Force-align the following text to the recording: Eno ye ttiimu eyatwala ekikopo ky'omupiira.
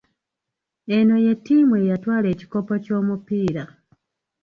Eno 0.95 1.15
ye 1.25 1.33
ttiimu 1.37 1.73
eyatwala 1.81 2.27
ekikopo 2.33 2.73
ky'omupiira. 2.83 3.63